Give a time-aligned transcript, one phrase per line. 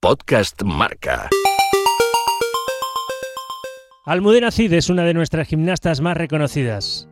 [0.00, 1.28] Podcast Marca.
[4.06, 7.08] Almudena Cid es una de nuestras gimnastas más reconocidas.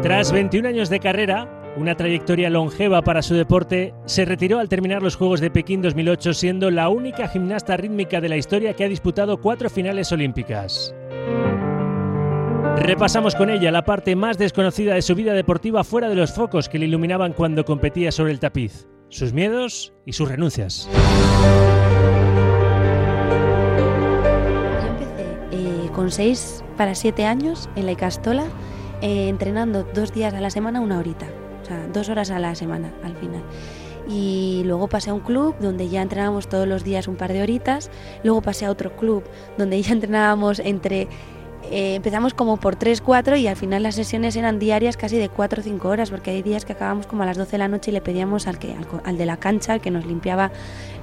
[0.00, 5.02] Tras 21 años de carrera, una trayectoria longeva para su deporte, se retiró al terminar
[5.02, 8.88] los Juegos de Pekín 2008 siendo la única gimnasta rítmica de la historia que ha
[8.88, 10.94] disputado cuatro finales olímpicas.
[12.78, 16.70] Repasamos con ella la parte más desconocida de su vida deportiva fuera de los focos
[16.70, 20.88] que le iluminaban cuando competía sobre el tapiz sus miedos y sus renuncias.
[24.80, 28.44] Yo empecé eh, con 6 para 7 años en la Icastola,
[29.02, 31.26] eh, entrenando dos días a la semana, una horita.
[31.62, 33.42] O sea, dos horas a la semana al final.
[34.08, 37.42] Y luego pasé a un club donde ya entrenábamos todos los días un par de
[37.42, 37.90] horitas.
[38.24, 39.24] Luego pasé a otro club
[39.58, 41.08] donde ya entrenábamos entre
[41.70, 45.28] eh, empezamos como por 3, 4 y al final las sesiones eran diarias casi de
[45.28, 47.68] 4 o 5 horas, porque hay días que acabamos como a las 12 de la
[47.68, 48.74] noche y le pedíamos al, que,
[49.04, 50.50] al, de la cancha, al que nos limpiaba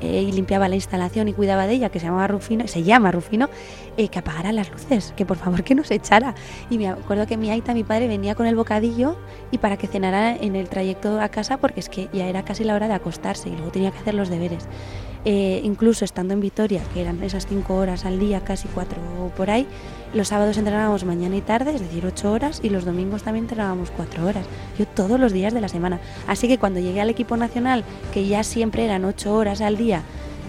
[0.01, 3.11] eh, y limpiaba la instalación y cuidaba de ella, que se llamaba Rufino, se llama
[3.11, 3.49] Rufino,
[3.97, 6.35] eh, que apagara las luces, que por favor que nos echara.
[6.69, 9.17] Y me acuerdo que mi aita, mi padre, venía con el bocadillo
[9.51, 12.63] y para que cenara en el trayecto a casa, porque es que ya era casi
[12.63, 14.67] la hora de acostarse y luego tenía que hacer los deberes.
[15.29, 18.97] Eh, incluso estando en Vitoria, que eran esas cinco horas al día, casi cuatro
[19.35, 19.67] por ahí,
[20.13, 23.91] los sábados entrenábamos mañana y tarde, es decir, ocho horas, y los domingos también entrenábamos
[23.91, 24.45] cuatro horas.
[24.79, 25.99] Yo todos los días de la semana.
[26.27, 27.83] Así que cuando llegué al equipo nacional,
[28.13, 30.03] que ya siempre eran ocho horas al día,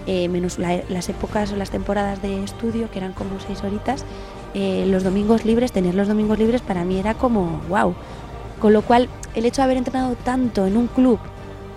[0.07, 4.05] eh, menos las épocas o las temporadas de estudio, que eran como seis horitas,
[4.55, 7.97] eh, los domingos libres, tener los domingos libres para mí era como wow.
[8.61, 11.19] Con lo cual, el hecho de haber entrenado tanto en un club,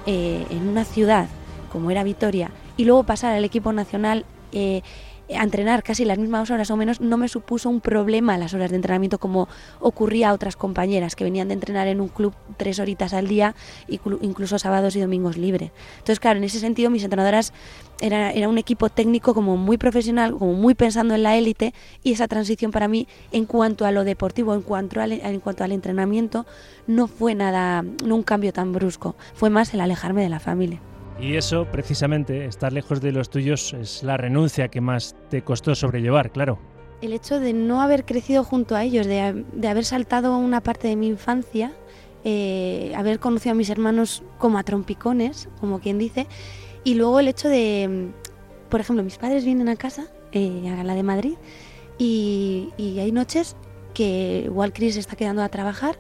[0.06, 1.28] en una ciudad
[1.72, 4.82] como era Vitoria, y luego pasar al equipo nacional eh,
[5.36, 8.70] a entrenar casi las mismas horas o menos no me supuso un problema las horas
[8.70, 9.48] de entrenamiento como
[9.80, 13.56] ocurría a otras compañeras que venían de entrenar en un club tres horitas al día,
[13.88, 15.72] incluso sábados y domingos libres.
[15.94, 17.54] Entonces, claro, en ese sentido mis entrenadoras
[18.02, 22.12] era, era un equipo técnico como muy profesional, como muy pensando en la élite y
[22.14, 25.72] esa transición para mí en cuanto a lo deportivo, en cuanto al, en cuanto al
[25.72, 26.46] entrenamiento,
[26.88, 30.82] no fue nada, no un cambio tan brusco, fue más el alejarme de la familia.
[31.22, 35.76] Y eso, precisamente, estar lejos de los tuyos, es la renuncia que más te costó
[35.76, 36.58] sobrellevar, claro.
[37.00, 40.96] El hecho de no haber crecido junto a ellos, de, haber saltado una parte de
[40.96, 41.74] mi infancia,
[42.24, 46.26] eh, haber conocido a mis hermanos como a trompicones, como quien dice,
[46.84, 48.10] y luego el hecho de,
[48.70, 51.36] por ejemplo, mis padres vienen a casa, eh, a la de Madrid,
[52.00, 53.56] y, y hay noches
[53.94, 56.00] que igual Chris está quedando a trabajar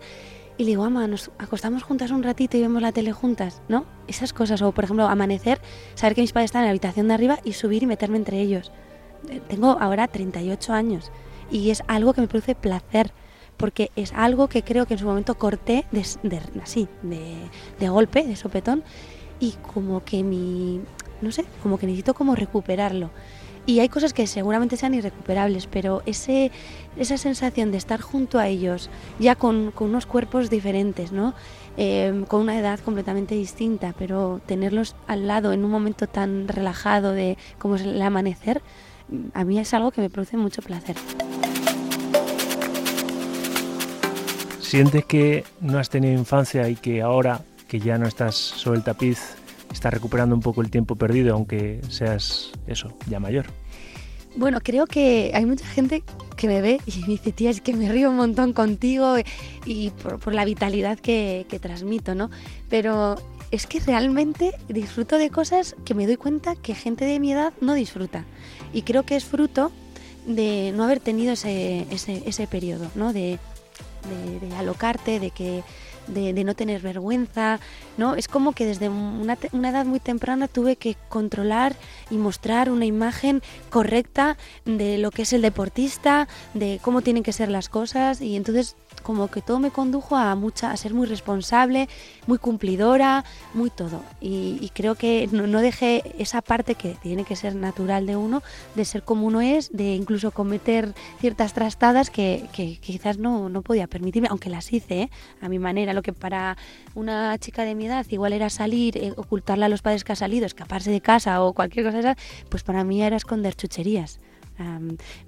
[0.61, 3.83] y le digo, ama, nos acostamos juntas un ratito y vemos la tele juntas, ¿no?
[4.07, 5.59] Esas cosas, o por ejemplo, amanecer,
[5.95, 8.39] saber que mis padres están en la habitación de arriba y subir y meterme entre
[8.39, 8.71] ellos.
[9.27, 11.11] Eh, tengo ahora 38 años
[11.49, 13.11] y es algo que me produce placer,
[13.57, 16.05] porque es algo que creo que en su momento corté de,
[16.61, 17.37] así, de,
[17.79, 18.83] de golpe, de sopetón,
[19.39, 20.79] y como que mi,
[21.21, 23.09] no sé, como que necesito como recuperarlo.
[23.65, 26.51] Y hay cosas que seguramente sean irrecuperables, pero ese,
[26.97, 28.89] esa sensación de estar junto a ellos,
[29.19, 31.35] ya con, unos cuerpos diferentes, ¿no?
[31.77, 37.11] Em, con una edad completamente distinta, pero tenerlos al lado en un momento tan relajado
[37.11, 38.61] de como es el amanecer,
[39.33, 40.95] a mí es algo que me produce mucho placer.
[44.59, 48.83] ¿Sientes que no has tenido infancia y que ahora que ya no estás sobre el
[48.83, 49.35] tapiz
[49.71, 53.47] estás recuperando un poco el tiempo perdido, aunque seas eso, ya mayor.
[54.35, 56.03] Bueno, creo que hay mucha gente
[56.37, 59.15] que me ve y me dice, tía, es que me río un montón contigo
[59.65, 62.29] y por, la vitalidad que, que, transmito, ¿no?
[62.69, 63.15] Pero
[63.51, 67.51] es que realmente disfruto de cosas que me doy cuenta que gente de mi edad
[67.59, 68.25] no disfruta.
[68.71, 69.71] Y creo que es fruto
[70.25, 73.11] de no haber tenido ese, ese, ese periodo, ¿no?
[73.11, 73.37] De,
[74.07, 75.63] de, de alocarte, de que
[76.07, 77.59] de, no tener vergüenza,
[77.97, 78.15] ¿no?
[78.15, 81.75] Es como que desde una, una, edad muy temprana tuve que controlar
[82.09, 87.33] y mostrar una imagen correcta de lo que es el deportista, de cómo tienen que
[87.33, 91.07] ser las cosas y entonces como que todo me condujo a mucha a ser muy
[91.07, 91.89] responsable,
[92.27, 94.03] muy cumplidora, muy todo.
[94.19, 98.41] Y, creo que no, dejé esa parte que tiene que ser natural de uno,
[98.75, 102.47] de ser como uno es, de incluso cometer ciertas trastadas que,
[102.81, 105.09] quizás no, no, podía permitirme, aunque las hice ¿eh?
[105.41, 105.93] a mi manera.
[105.93, 106.57] Lo que para
[106.95, 110.15] una chica de mi edad igual era salir, eh, ocultarle a los padres que ha
[110.15, 112.17] salido, escaparse de casa o cualquier cosa esa,
[112.49, 114.19] pues para mí era esconder chucherías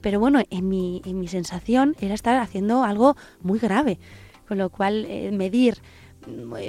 [0.02, 4.00] pero bueno, en mi, en mi sensación era estar haciendo algo muy grave,
[4.48, 5.78] con lo cual eh, medir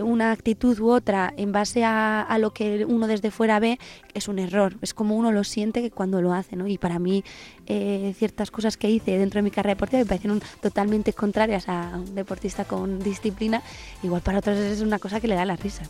[0.02, 3.78] una actitud u otra en base a, lo que uno desde fuera ve
[4.12, 4.76] es un error.
[4.82, 6.66] Es como uno lo siente cuando lo hace, ¿no?
[6.66, 7.25] Y para mí
[7.66, 11.93] eh, ciertas cosas que hice dentro de mi carrera deportiva me parecieron totalmente contrarias a
[11.96, 13.62] un deportista con disciplina.
[14.02, 15.84] Igual para otros es una cosa que le da la risa.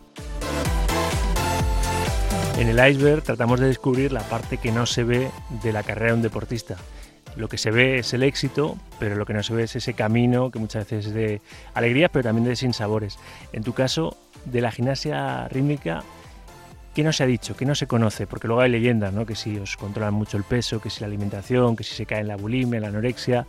[2.56, 5.29] En el iceberg tratamos de descubrir la parte que no se ve
[5.62, 6.77] de la carrera de un deportista.
[7.37, 9.95] Lo que se ve es el éxito, pero lo que no se ve es ese
[9.95, 11.41] camino que muchas veces es de
[11.75, 13.19] alegrías, pero también de sinsabores.
[13.53, 16.05] En tu caso, de la gimnasia rítmica,
[16.95, 17.56] ¿qué no se ha dicho?
[17.56, 18.29] ¿Qué no se conoce?
[18.29, 19.27] Porque luego hay leyendas, ¿no?
[19.27, 22.21] Que si os controlan mucho el peso, que si la alimentación, que si se cae
[22.21, 23.47] en la bulimia, en la anorexia.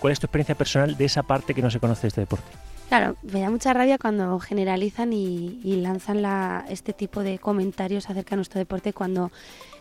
[0.00, 2.63] ¿Cuál es tu experiencia personal de esa parte que no se conoce de este deporte?
[2.88, 8.30] Claro, me da mucha rabia cuando generalizan y, lanzan la, este tipo de comentarios acerca
[8.30, 9.32] de nuestro deporte cuando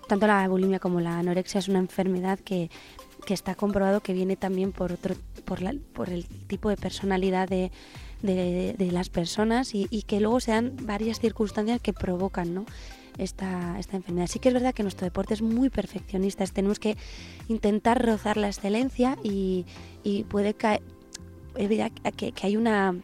[0.07, 2.69] tanto la bulimia como la anorexia es una enfermedad que,
[3.25, 5.15] que está comprobado que viene también por, otro,
[5.45, 7.71] por, la, por el tipo de personalidad de,
[8.21, 12.65] de, las personas y, que luego se dan varias circunstancias que provocan ¿no?
[13.17, 14.27] esta, esta enfermedad.
[14.27, 16.97] Sí que es verdad que nuestro deporte es muy perfeccionista, tenemos que
[17.49, 19.65] intentar rozar la excelencia y
[20.29, 20.81] puede caer,
[21.55, 22.95] es verdad que, que hay una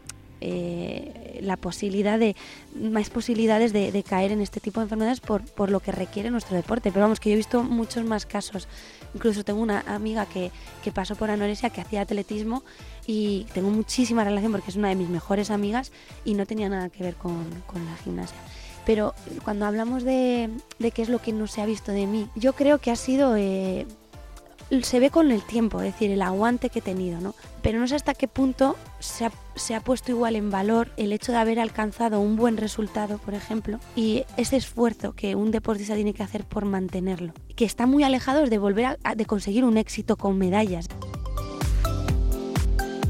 [0.42, 2.34] eh, la posibilidad de
[2.74, 6.56] más posibilidades de, caer en este tipo de enfermedades por, por lo que requiere nuestro
[6.56, 6.90] deporte.
[6.90, 8.68] Pero vamos, que yo he visto muchos más casos.
[9.14, 10.50] Incluso tengo una amiga que,
[10.82, 12.62] que pasó por anorexia, que hacía atletismo
[13.06, 15.92] y tengo muchísima relación porque es una de mis mejores amigas
[16.24, 18.38] y no tenía nada que ver con, con la gimnasia.
[18.86, 19.14] Pero
[19.44, 22.54] cuando hablamos de, de, qué es lo que no se ha visto de mí, yo
[22.54, 23.86] creo que ha sido eh,
[24.82, 27.34] se ve con el tiempo, es decir, el aguante que he tenido, ¿no?
[27.62, 31.12] Pero no sé hasta qué punto se ha, se ha, puesto igual en valor el
[31.12, 35.94] hecho de haber alcanzado un buen resultado, por ejemplo, y ese esfuerzo que un deportista
[35.94, 39.76] tiene que hacer por mantenerlo, que está muy alejado de volver a, de conseguir un
[39.76, 40.86] éxito con medallas.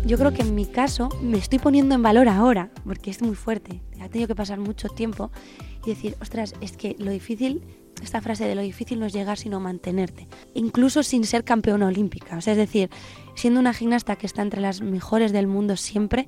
[0.06, 3.36] Yo creo que en mi caso me estoy poniendo en valor ahora, porque es muy
[3.36, 3.82] fuerte.
[4.00, 5.30] Ha tenido que pasar mucho tiempo
[5.84, 7.62] y decir, ostras, es que lo difícil
[8.02, 12.36] esta frase de lo difícil no es llegar sino mantenerte, incluso sin ser campeona olímpica,
[12.36, 12.90] o sea, es decir,
[13.34, 16.26] siendo una gimnasta que está entre las mejores del mundo siempre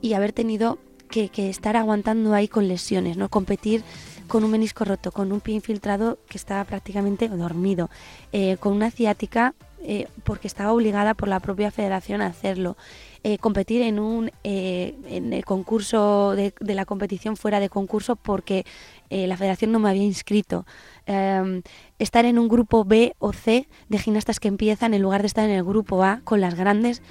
[0.00, 0.78] y haber tenido
[1.12, 3.84] que, estar aguantando ahí con lesiones, no competir
[4.28, 7.90] con un menisco roto, con un pie infiltrado que estaba prácticamente dormido,
[8.32, 9.54] eh, con una ciática
[9.84, 12.76] eh, porque estaba obligada por la propia federación a hacerlo.
[13.24, 18.64] Eh, competir en un en el concurso de, de, la competición fuera de concurso porque
[19.10, 20.66] la federación no me había inscrito.
[21.06, 21.62] Em,
[21.98, 25.48] estar en un grupo B o C de gimnastas que empiezan en lugar de estar
[25.48, 27.02] en el grupo A con las grandes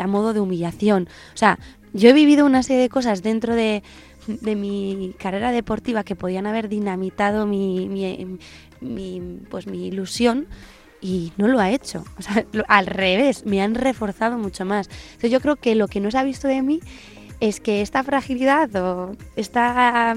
[0.00, 1.08] a modo de humillación.
[1.34, 1.58] O sea,
[1.92, 3.82] yo he vivido una serie de cosas dentro de,
[4.26, 7.88] de mi carrera deportiva que podían haber dinamitado mi,
[8.80, 10.46] mi, pues mi ilusión
[11.00, 12.04] y no lo ha hecho.
[12.18, 14.88] O sea, al revés, me han reforzado mucho más.
[14.88, 16.80] Entonces yo creo que lo que no se ha visto de mí
[17.40, 20.14] es que esta fragilidad o esta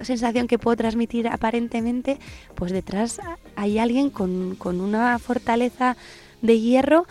[0.00, 2.18] sensación que puedo transmitir aparentemente,
[2.54, 3.20] pues detrás
[3.54, 5.96] hay alguien con, una fortaleza
[6.42, 7.06] de hierro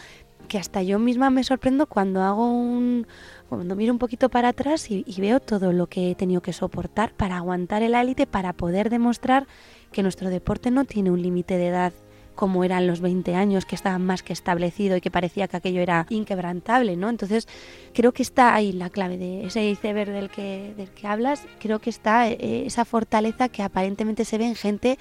[0.47, 3.07] que hasta yo misma me sorprendo cuando hago un
[3.49, 7.13] cuando miro un poquito para atrás y, veo todo lo que he tenido que soportar
[7.13, 9.47] para aguantar el élite, para poder demostrar
[9.91, 11.93] que nuestro deporte no tiene un límite de edad
[12.35, 15.81] como eran los 20 años, que estaban más que establecido y que parecía que aquello
[15.81, 17.09] era inquebrantable, ¿no?
[17.09, 17.47] Entonces,
[17.93, 21.79] creo que está ahí la clave de ese iceberg del que, del que hablas, creo
[21.79, 24.99] que está eh, esa fortaleza que aparentemente se ve en gente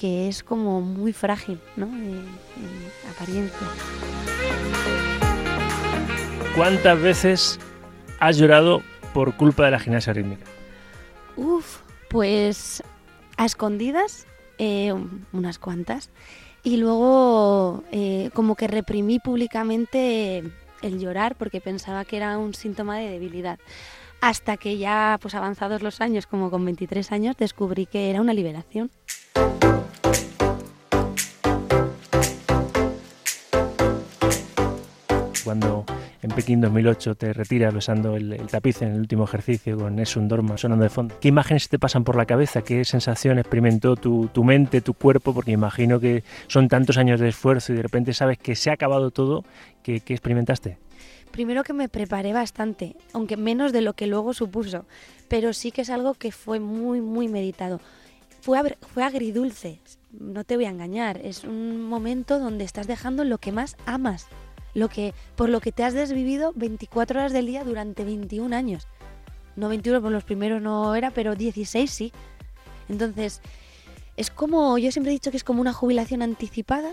[0.00, 1.84] que es como muy frágil, ¿no?
[1.84, 2.24] En,
[3.10, 3.66] apariencia.
[6.56, 7.60] ¿Cuántas veces
[8.20, 8.82] has llorado
[9.12, 10.44] por culpa de la gimnasia rítmica?
[11.36, 12.82] Uf, pues
[13.36, 14.26] a escondidas,
[14.58, 14.94] eh,
[15.32, 16.10] unas cuantas.
[16.62, 20.44] Y luego eh, como que reprimí públicamente
[20.82, 23.58] el llorar porque pensaba que era un síntoma de debilidad.
[24.20, 28.34] Hasta que ya pues avanzados los años, como con 23 años, descubrí que era una
[28.34, 28.90] liberación.
[35.42, 35.86] Cuando
[36.22, 40.58] en Pekín 2008 te retiras besando el, tapiz en el último ejercicio con un Dorma
[40.58, 41.14] sonando de fondo.
[41.20, 42.62] ¿Qué imágenes te pasan por la cabeza?
[42.62, 45.32] ¿Qué sensación experimentó tu, mente, tu cuerpo?
[45.32, 48.74] Porque imagino que son tantos años de esfuerzo y de repente sabes que se ha
[48.74, 49.44] acabado todo.
[49.82, 50.78] ¿Qué, qué experimentaste?
[51.30, 54.84] Primero que me preparé bastante, aunque menos de lo que luego supuso,
[55.28, 57.80] pero sí que es algo que fue muy, muy meditado.
[58.40, 59.80] Fue, fue agridulce,
[60.12, 64.28] no te voy a engañar, es un momento donde estás dejando lo que más amas,
[64.74, 68.86] lo que, por lo que te has desvivido 24 horas del día durante 21 años.
[69.56, 72.12] No 21, por los primeros no era, pero 16 sí.
[72.88, 73.40] Entonces,
[74.16, 76.92] es como, yo siempre he dicho que es como una jubilación anticipada.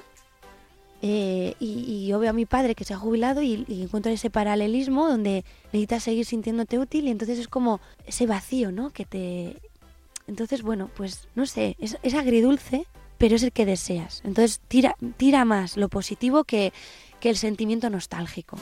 [1.01, 5.07] Eh, y, yo veo a mi padre que se ha jubilado y, encuentro ese paralelismo
[5.07, 8.89] donde necesitas seguir sintiéndote útil y entonces es como ese vacío, ¿no?
[8.91, 9.57] Que te...
[10.25, 14.21] Entonces, bueno, pues no sé, es, es agridulce, pero es el que deseas.
[14.23, 16.73] Entonces tira, tira más lo positivo que,
[17.19, 18.57] que el sentimiento nostálgico.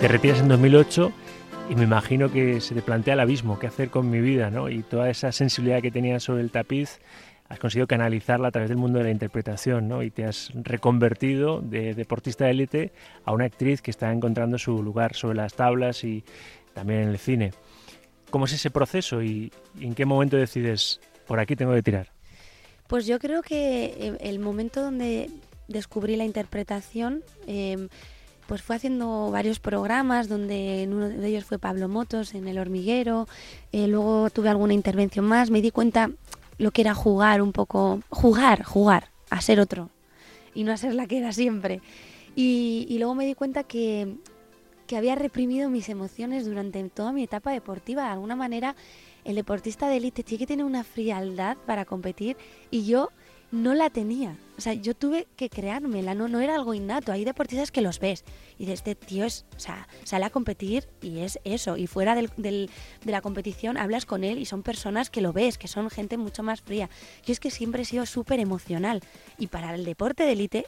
[0.00, 1.12] Te retiras en 2008
[1.70, 4.68] y me imagino que se te plantea el abismo, qué hacer con mi vida, ¿no?
[4.68, 6.98] Y toda esa sensibilidad que tenías sobre el tapiz,
[7.48, 10.02] has conseguido canalizarla a través del mundo de la interpretación, ¿no?
[10.02, 12.92] Y te has reconvertido de deportista de élite
[13.24, 16.24] a una actriz que está encontrando su lugar sobre las tablas y
[16.74, 17.52] también en el cine.
[18.32, 22.08] ¿Cómo es ese proceso y, en qué momento decides, por aquí tengo que tirar?
[22.86, 25.30] Pues yo creo que el momento donde
[25.68, 27.22] descubrí la interpretación...
[27.46, 27.88] Eh,
[28.48, 32.58] pues fue haciendo varios programas donde en uno de ellos fue Pablo Motos en El
[32.58, 33.28] Hormiguero,
[33.70, 36.10] eh, luego tuve alguna intervención más, me di cuenta
[36.58, 39.90] lo que era jugar un poco, jugar, jugar, a ser otro
[40.54, 41.80] y no a ser la que era siempre.
[42.34, 44.16] Y luego me di cuenta que,
[44.92, 48.02] que había reprimido mis emociones durante toda mi etapa deportiva.
[48.02, 48.76] De alguna manera,
[49.24, 52.36] el deportista de élite tiene que tener una frialdad para competir
[52.70, 53.08] y yo
[53.50, 54.36] no la tenía.
[54.58, 57.10] O sea, yo tuve que creármela, no, no era algo innato.
[57.10, 58.22] Hay deportistas que los ves
[58.58, 61.78] y dices, este tío es, o sea, sale a competir y es eso.
[61.78, 62.68] Y fuera del, de
[63.06, 66.42] la competición hablas con él y son personas que lo ves, que son gente mucho
[66.42, 66.90] más fría.
[67.24, 69.00] Yo es que siempre he sido súper emocional.
[69.38, 70.66] Y para el deporte de élite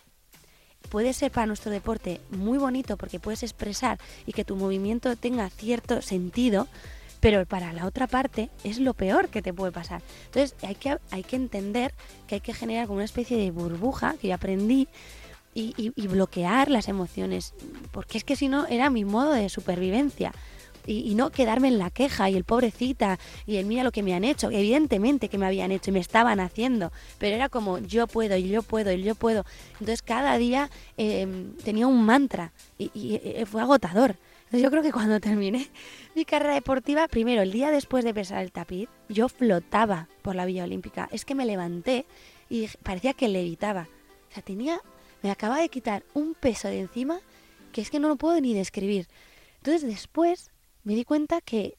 [0.89, 5.49] puede ser para nuestro deporte muy bonito porque puedes expresar y que tu movimiento tenga
[5.51, 6.69] cierto sentido,
[7.21, 10.03] pero para la otra parte es lo peor que te puede pasar.
[10.27, 11.95] Entonces hay que, hay que entender
[12.27, 14.89] que hay que generar como una especie de burbuja que yo aprendí
[15.55, 17.55] y, bloquear las emociones,
[17.93, 20.33] porque es que si no era mi modo de supervivencia.
[20.87, 24.15] Y, no quedarme en la queja y el pobrecita y el mira lo que me
[24.15, 28.07] han hecho, evidentemente que me habían hecho y me estaban haciendo, pero era como yo
[28.07, 29.45] puedo y yo puedo y yo puedo.
[29.73, 34.17] Entonces cada día em, tenía un mantra y, y, fue agotador.
[34.45, 35.69] Entonces yo creo que cuando terminé
[36.15, 40.45] mi carrera deportiva, primero, el día después de pesar el tapiz, yo flotaba por la
[40.45, 41.09] Villa Olímpica.
[41.13, 42.07] Es que me levanté
[42.51, 43.89] y parecía que levitaba.
[44.31, 44.81] O sea, tenía,
[45.23, 47.21] me acaba de quitar un peso de encima
[47.75, 49.09] que es que no lo puedo ni describir.
[49.57, 50.51] Entonces después
[50.85, 51.77] me di cuenta que,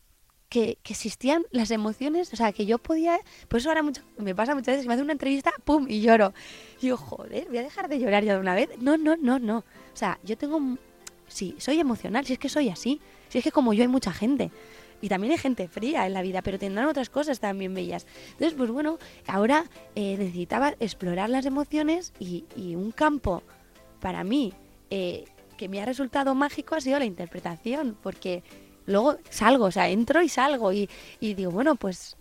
[0.50, 4.54] que, existían las emociones, o sea, que yo podía, por eso ahora mucho, me pasa
[4.54, 5.86] muchas veces, me hace una entrevista, ¡pum!
[5.90, 6.34] y lloro.
[6.82, 8.70] Y yo, joder, voy a dejar de llorar ya de una vez.
[8.80, 9.60] No, no, no, no.
[9.60, 10.60] O sea, yo tengo,
[11.28, 13.02] sí, soy emocional, si es que soy así.
[13.30, 14.52] Si es que como yo hay mucha gente.
[15.02, 18.08] Y también hay gente fría en la vida, pero tendrán otras cosas también bellas.
[18.32, 18.98] Entonces, pues bueno,
[19.28, 22.46] ahora eh, necesitaba explorar las emociones y,
[22.76, 23.44] un campo
[24.00, 24.54] para mí
[24.90, 25.26] eh,
[25.58, 28.44] que me ha resultado mágico ha sido la interpretación, porque
[28.86, 30.89] luego salgo, o sea, entro y salgo y,
[31.20, 32.18] digo, bueno, pues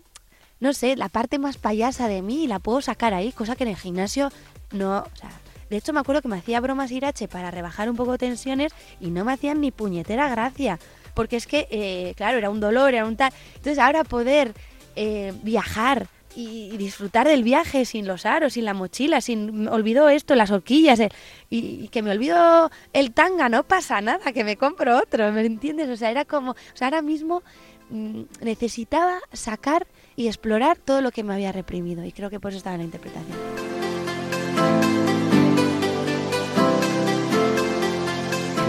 [0.59, 3.71] no sé, la parte más payasa de mí la puedo sacar ahí, cosa que en
[3.71, 4.31] el gimnasio
[4.71, 5.29] no, o sea,
[5.69, 9.11] de hecho me acuerdo que me hacía bromas Irache para rebajar un poco tensiones y
[9.11, 10.79] no me hacían ni puñetera gracia
[11.15, 13.33] porque es que, eh, claro, era un dolor, era un tal.
[13.55, 14.53] Entonces ahora poder
[14.95, 20.09] eh, viajar y disfrutar del viaje sin los aros, sin la mochila, sin me olvido
[20.09, 21.09] esto, las horquillas, eh,
[21.49, 25.89] y, que me olvido el tanga, no pasa nada, que me compro otro, ¿me entiendes?
[25.89, 27.41] O sea, era como, o sea, ahora mismo
[27.89, 32.51] mm, necesitaba sacar y explorar todo lo que me había reprimido y creo que por
[32.51, 33.64] eso estaba en la interpretación.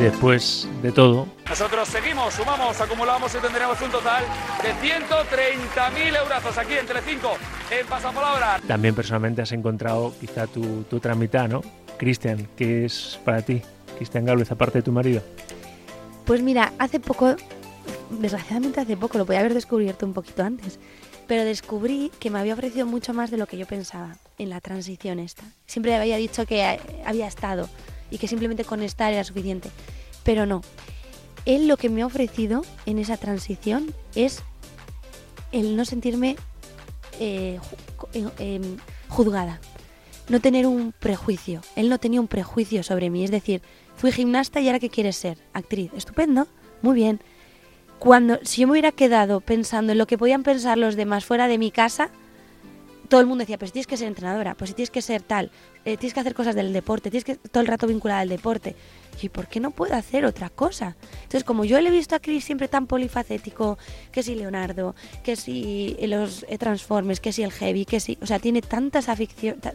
[0.00, 4.24] Después de todo, nosotros seguimos, sumamos, acumulamos y tendremos un total
[4.62, 7.36] de 130.000 euros aquí en Telecinco,
[7.70, 8.60] en Pasapalabra.
[8.66, 11.62] También personalmente has encontrado quizá tu, tu tramita, ¿no?
[11.96, 13.62] Cristian, ¿qué es para ti?
[13.96, 15.22] Cristian Gálvez, aparte de tu marido.
[16.24, 17.36] Pues mira, hace poco,
[18.10, 20.78] desgraciadamente hace poco, lo podía haber descubierto un poquito antes,
[21.26, 24.60] pero descubrí que me había ofrecido mucho más de lo que yo pensaba en la
[24.60, 25.44] transición esta.
[25.66, 27.68] Siempre había dicho que había estado
[28.10, 29.70] y que simplemente con estar era suficiente,
[30.22, 30.62] pero no
[31.46, 34.42] él lo que me ha ofrecido en esa transición es
[35.52, 36.36] el no sentirme
[37.20, 37.58] eh,
[38.12, 38.76] eh, em,
[39.08, 39.60] juzgada,
[40.28, 41.62] no tener un prejuicio.
[41.76, 43.62] Él no tenía un prejuicio sobre mí, es decir,
[43.96, 45.92] fui gimnasta y ahora qué quieres ser, actriz.
[45.96, 46.48] Estupendo,
[46.82, 47.20] muy bien.
[48.00, 51.46] Cuando si yo me hubiera quedado pensando en lo que podían pensar los demás fuera
[51.46, 52.10] de mi casa,
[53.06, 55.50] todo el mundo decía, pues tienes que ser entrenadora, pues tienes que ser tal,
[55.84, 58.76] eh, tienes que hacer cosas del deporte, tienes que todo el rato vinculada al deporte.
[59.22, 60.96] ¿y por qué no puedo hacer otra cosa?
[61.22, 63.78] Entonces, como yo le he visto a Chris siempre tan polifacético,
[64.12, 68.38] que si Leonardo, que si los Transformers, que si el Heavy, que si, o sea,
[68.38, 69.06] tiene tantas,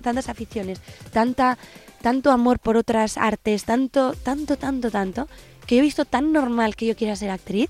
[0.01, 0.79] tantas aficiones,
[1.11, 1.57] tanta,
[2.01, 5.27] tanto amor por otras artes, tanto, tanto, tanto, tanto,
[5.65, 7.69] que yo he visto tan normal que yo quiera ser actriz,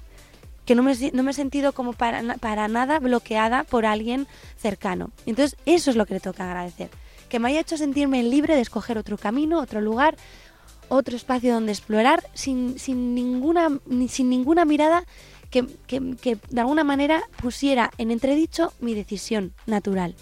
[0.71, 4.25] que no me, no me he sentido como para, para nada bloqueada por alguien
[4.55, 5.11] cercano.
[5.25, 6.89] Entonces, eso es lo que le toca agradecer
[7.27, 10.17] que me haya hecho sentirme libre de escoger otro camino, otro lugar,
[10.89, 15.03] otro espacio donde explorar sin, sin, ninguna, sin ninguna mirada
[15.49, 20.15] que, de alguna manera pusiera en entredicho mi decisión natural.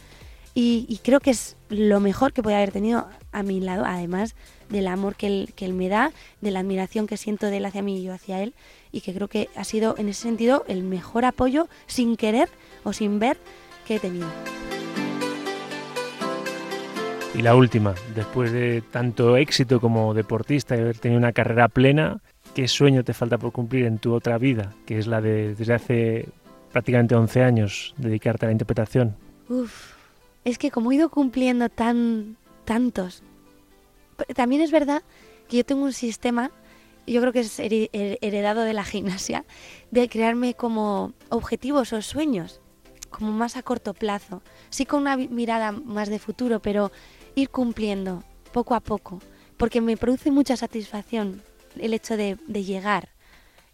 [0.56, 4.36] Y, creo que es lo mejor que puede haber tenido a mi lado, además
[4.70, 6.12] del amor que él, que él me da,
[6.42, 8.54] de la admiración que siento de él hacia mí y yo hacia él,
[8.92, 12.50] y que creo que ha sido en ese sentido el mejor apoyo sin querer
[12.84, 13.38] o sin ver
[13.86, 14.28] que he tenido.
[17.36, 22.22] Y la última, después de tanto éxito como deportista y haber tenido una carrera plena,
[22.56, 25.74] ¿qué sueño te falta por cumplir en tu otra vida, que es la de desde
[25.74, 26.30] hace
[26.72, 29.16] prácticamente 11 años dedicarte a la interpretación?
[29.48, 29.94] Uf,
[30.44, 32.36] es que como he ido cumpliendo tan
[32.66, 33.24] tantos,
[34.36, 35.04] también es verdad
[35.48, 36.52] que yo tengo un sistema,
[37.08, 39.46] yo creo que es heredado de la gimnasia,
[39.92, 42.62] de crearme como objetivos o sueños,
[43.10, 46.92] como más a corto plazo, sí con una mirada más de futuro, pero
[47.36, 49.20] ir cumpliendo poco a poco,
[49.58, 51.42] porque me produce mucha satisfacción
[51.78, 53.10] el hecho de, llegar,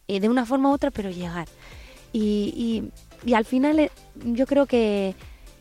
[0.07, 1.47] eh, de una forma u otra, pero llegar.
[2.13, 2.91] Y,
[3.33, 3.91] al final eh,
[4.23, 5.15] yo creo que,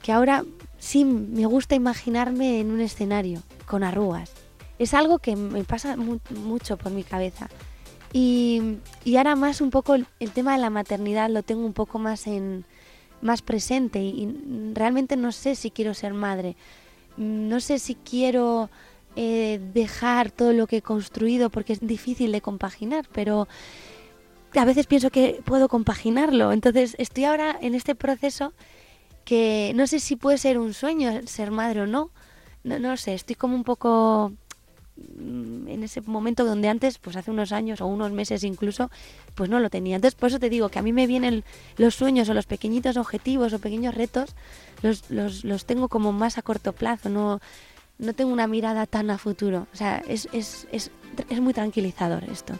[0.08, 0.44] ahora
[0.78, 4.43] sí me gusta imaginarme en un escenario con arrugas.
[4.78, 7.48] Es algo que me pasa mucho por mi cabeza.
[8.12, 8.78] Y,
[9.16, 12.64] ahora más un poco el, tema de la maternidad lo tengo un poco más en
[13.20, 14.28] más presente y
[14.74, 16.56] realmente no sé si quiero ser madre
[17.16, 18.70] no sé si quiero
[19.16, 23.46] eh, dejar todo lo que he construido porque es difícil de compaginar, pero
[24.54, 26.52] a veces pienso que puedo compaginarlo.
[26.52, 28.52] Entonces estoy ahora en este proceso
[29.24, 32.10] que no sé si puede ser un sueño ser madre o no.
[32.64, 34.32] No, no sé, estoy como un poco
[34.96, 38.90] en ese momento donde antes, pues hace unos años o unos meses incluso,
[39.34, 39.96] pues no lo tenía.
[39.96, 41.44] Entonces por eso te digo que a mí me vienen
[41.76, 44.34] los sueños o los pequeñitos objetivos o pequeños retos
[44.82, 47.40] los, los, los tengo como más a corto plazo, no,
[47.98, 49.66] no tengo una mirada tan a futuro.
[49.72, 50.90] O sea, es, es, es,
[51.28, 52.54] es muy tranquilizador esto.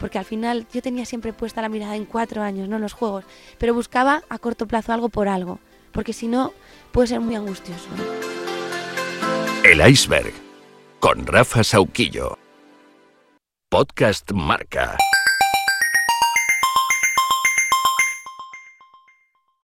[0.00, 2.78] Porque al final yo tenía siempre puesta la mirada en cuatro años, ¿no?
[2.78, 3.24] Los juegos.
[3.58, 5.58] Pero buscaba a corto plazo algo por algo.
[5.92, 6.52] Porque si no,
[6.92, 7.88] puede ser muy angustioso.
[9.64, 10.47] El iceberg.
[11.00, 12.36] Con Rafa Sauquillo.
[13.70, 14.96] Podcast Marca.